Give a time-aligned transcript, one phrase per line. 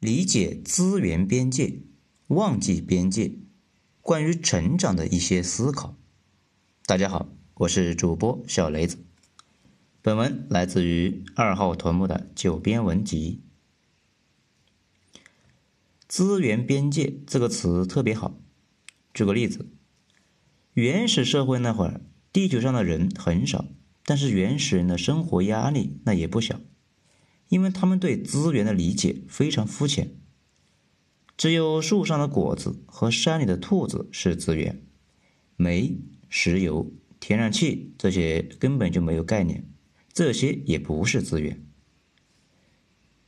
[0.00, 1.80] 理解资源边界，
[2.28, 3.32] 忘记边界，
[4.00, 5.96] 关于成长的一些思考。
[6.86, 8.96] 大家好，我是主播小雷子。
[10.00, 13.42] 本文来自于二号屯目的九编文集。
[16.06, 18.38] 资源边界这个词特别好。
[19.12, 19.68] 举个例子，
[20.74, 22.00] 原始社会那会儿，
[22.32, 23.64] 地球上的人很少，
[24.04, 26.60] 但是原始人的生活压力那也不小。
[27.48, 30.14] 因为他们对资源的理解非常肤浅，
[31.36, 34.82] 只有树上的果子和山里的兔子是资源，
[35.56, 35.96] 煤、
[36.28, 39.66] 石油、天然气这些根本就没有概念，
[40.12, 41.64] 这些也不是资源。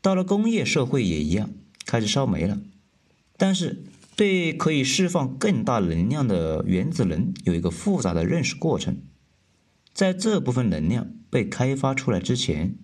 [0.00, 1.50] 到了工业社会也一样，
[1.86, 2.60] 开始烧煤了，
[3.36, 3.84] 但是
[4.16, 9.02] 对可以释放更大能量的原子能有一个复杂的认识过程，
[9.92, 12.78] 在这部分能量被开发出来之前。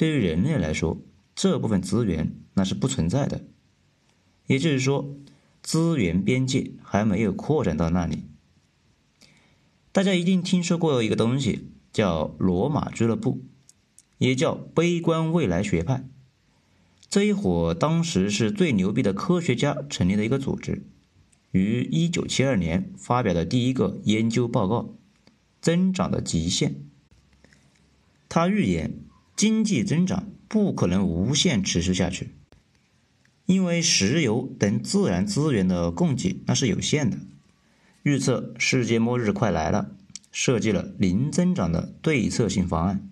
[0.00, 0.98] 对于人类来说，
[1.34, 3.44] 这部分资源那是不存在的，
[4.46, 5.14] 也就是说，
[5.60, 8.24] 资源边界还没有扩展到那里。
[9.92, 13.42] 大家一定听说过一个东西，叫罗马俱乐部，
[14.16, 16.08] 也叫悲观未来学派。
[17.10, 20.82] 这一伙当时是最牛逼的科学家成立的一个组织，
[21.50, 24.76] 于一九七二年发表的第一个研究报告
[25.60, 26.70] 《增长的极限》，
[28.30, 29.04] 他预言。
[29.40, 32.34] 经济增长不可能无限持续下去，
[33.46, 37.16] 因为石油等自然资源的供给那是有限的。
[38.02, 39.92] 预测世界末日快来了，
[40.30, 43.08] 设计了零增长的对策性方案，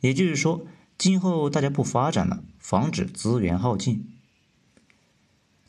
[0.00, 0.66] 也就是说，
[0.98, 4.06] 今后大家不发展了，防止资源耗尽。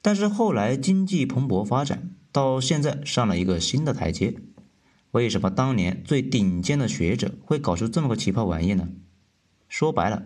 [0.02, 4.36] 但是后来经济蓬勃发展，到现在上了一个新的台阶。
[5.12, 8.90] 为什么当年最顶尖的学者会搞出这么个奇葩玩意呢？
[9.72, 10.26] 说白了，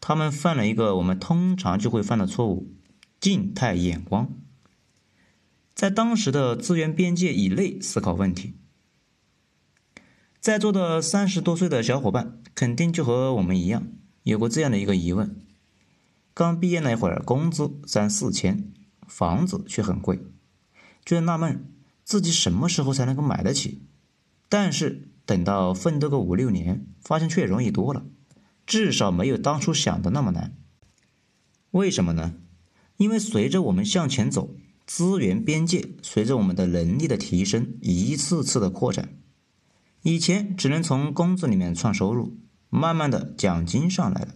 [0.00, 2.72] 他们犯了一个我们通常就会犯的错误——
[3.20, 4.32] 静态眼光，
[5.74, 8.54] 在当时的资源边界以内思考问题。
[10.40, 13.88] 在座的三十多岁的小伙伴肯定就和我们一样，
[14.22, 15.36] 有过这样的一个疑问：
[16.32, 18.72] 刚毕业那会儿，工资三四千，
[19.06, 20.18] 房子却很贵，
[21.04, 21.70] 就在纳闷
[22.04, 23.82] 自己什么时候才能够买得起？
[24.48, 28.06] 但是等到奋斗个五六年，发现却容易多了。
[28.68, 30.54] 至少没有当初想的那么难。
[31.70, 32.34] 为什么呢？
[32.98, 34.54] 因为随着我们向前走，
[34.86, 39.08] 资源边界随着我们的能力的提升一次次的扩展。
[40.02, 42.36] 以前只能从工资里面创收入，
[42.68, 44.34] 慢慢的奖金上来了，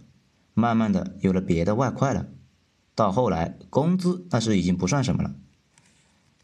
[0.55, 2.25] 慢慢的有了别的外快了，
[2.95, 5.35] 到后来工资那是已经不算什么了。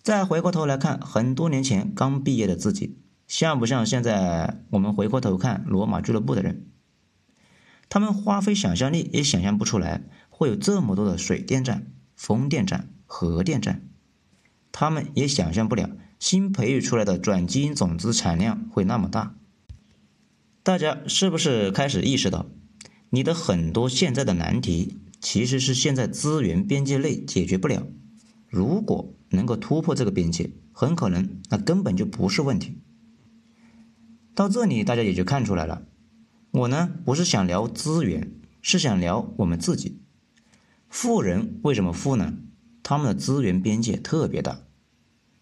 [0.03, 6.68] 再回过头来看很多年前刚毕业的自己，像不像现在我们回过头看罗马俱乐部的人？
[7.89, 13.81] 他们花费想象力也想象不出来会有这么多的水电站、风电站、核电站，
[14.71, 15.89] 他们也想象不了
[16.19, 19.35] 新培育出来的转基因种子产量会那么大。
[20.61, 22.45] 大家是不是开始意识到，
[23.09, 27.87] 你的很多现在的难题其实是现在资源边界内解决不了？
[28.47, 32.77] 如果能够突破这个边界，很可能那根本就不是问题。
[34.35, 35.83] 到这里，大家也就看出来了。
[36.51, 39.99] 我呢不是想聊资源，是想聊我们自己。
[40.87, 42.33] 富人为什么富呢？
[42.81, 44.61] 他们的资源边界特别大，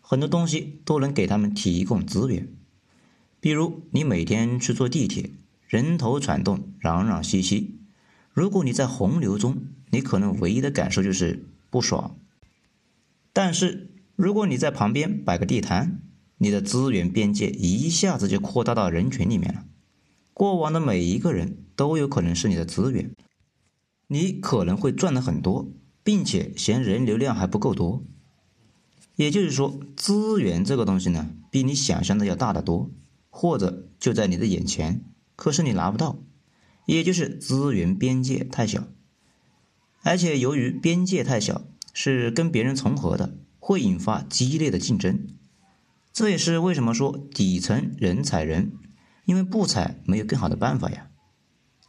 [0.01, 2.49] 很多东西都能给他们提供资源。
[3.39, 5.31] 比如你每天去坐地铁，
[5.67, 7.79] 人头攒动，攘攘熙熙。
[8.33, 12.19] 如果你在洪流中，你可能唯一的感受就是不爽。
[13.31, 16.01] 但是如果你在旁边摆个地摊，
[16.39, 19.63] 你的资源边界一下子就扩大到人群里面了。
[20.37, 23.11] 过往的每一个人都有可能是你的资源，
[24.05, 25.67] 你可能会赚的很多，
[26.03, 28.03] 并且嫌人流量还不够多。
[29.15, 32.91] 也就是说，资源这个东西呢，比你想象的要大得多，
[33.31, 35.03] 或者就在你的眼前，
[35.35, 36.19] 可是你拿不到，
[36.85, 38.87] 也就是资源边界太小。
[40.03, 41.63] 而且由于边界太小，
[41.93, 45.25] 是跟别人重合的，会引发激烈的竞争。
[46.13, 48.73] 这也是为什么说底层人踩人。
[49.27, 51.09] 因为不采没有更好的办法呀，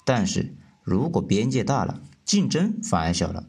[0.04, 3.46] 但是如果边界大了，竞争反而小了，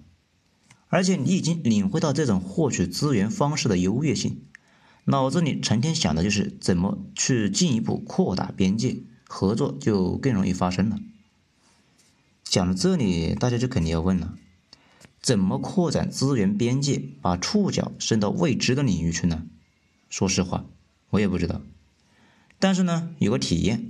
[0.90, 4.44] 而且你已经领会到这种获取资源方式的优越性，
[5.06, 11.00] 脑子里成天想的就是怎么去进一步扩大边界，合作就更容易发生了。
[12.44, 14.36] 讲到这里，大家就肯定要问了：
[15.20, 19.48] 怎么扩展资源边界，把触角伸到未知的领域去呢？
[20.12, 20.66] 说实话，
[21.10, 21.64] 我也不知道。
[22.60, 23.90] 但是呢，有个体验，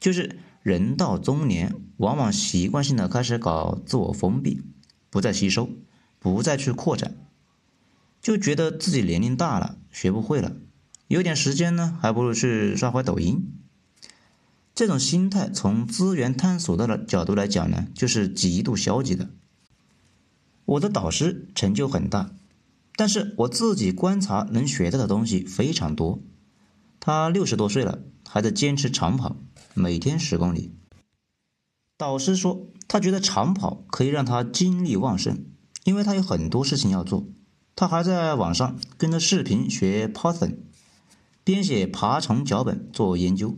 [0.00, 4.62] 就是人到中年，往往习惯性的开始搞自我封闭，
[5.10, 5.68] 不再吸收，
[6.18, 7.14] 不再去扩展，
[8.22, 10.56] 就觉得自己年龄大了，学不会了，
[11.08, 13.52] 有点时间呢，还不如去刷会抖音。
[14.74, 19.28] 这种心态从资源探索的角度来讲呢，就是极度消极的。
[20.64, 22.30] 我的导师成就很大，
[22.94, 26.20] 但是我自己观察能学到的东西非常多。
[27.00, 29.36] 他六十多岁了，还在坚持长跑，
[29.74, 30.74] 每天十公里。
[31.96, 35.46] 导师说，他觉得长跑可以让他精力旺盛，
[35.84, 37.26] 因为他有很多事情要做。
[37.74, 40.56] 他还在网上跟着视频学 Python，
[41.44, 43.56] 编写爬虫脚本做研究，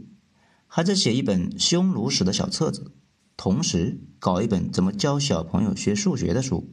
[0.67, 2.93] 还在写一本匈奴史的小册子，
[3.37, 6.71] 同时搞一本怎么教小朋友学数学的书。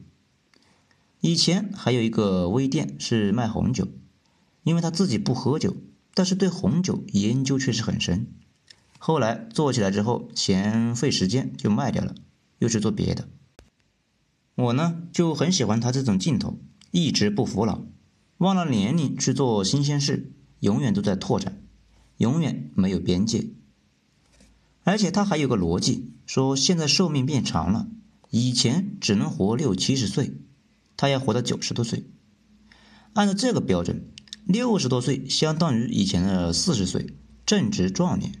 [1.20, 3.88] 以前还有一个微店是卖红酒，
[4.62, 5.74] 因为他自己不喝酒，
[6.14, 8.26] 但是对红酒研究确实很深。
[8.98, 12.14] 后来做起来之后嫌费时间，就卖掉了，
[12.58, 13.28] 又去做别的。
[14.54, 16.58] 我呢就很喜欢他这种劲头，
[16.90, 17.82] 一直不服老，
[18.38, 21.62] 忘了年龄去做新鲜事，永远都在拓展，
[22.16, 23.50] 永远没有边界。
[24.82, 27.88] 而且他还有个逻辑，说现在寿命变长了，
[28.30, 30.34] 以前只能活六七十岁。
[30.96, 32.06] 他要活到九十多岁，
[33.12, 34.02] 按照这个标准，
[34.48, 37.12] 六十多岁相当于以前的四十岁，
[37.44, 38.32] 正值壮年；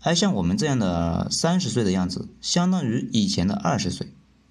[0.00, 4.08] 而像我们这样的三十岁的样子，相当于以前的二十岁，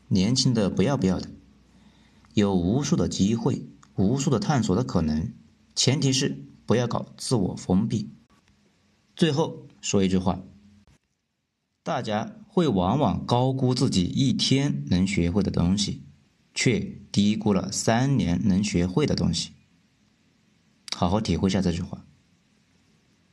[0.07, 1.27] 年轻的不要不要的，
[2.33, 3.67] 有无数的机会，
[3.97, 5.33] 无数的探索的可能，
[5.75, 8.11] 前提是不要搞自我封闭。
[9.13, 10.39] 最后说一句话，
[11.83, 16.03] 大家会往往高估自己一天能学会的东西。
[16.57, 16.79] 却
[17.11, 19.51] 低估了三年能学会的东西。
[20.97, 22.05] 好好体会下这句话。